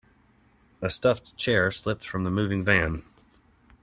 A 0.81 0.89
stuffed 0.89 1.37
chair 1.37 1.69
slipped 1.69 2.03
from 2.07 2.23
the 2.23 2.31
moving 2.31 2.63
van. 2.63 3.03